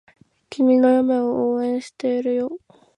[0.49, 2.51] 君の夢を応援しているよ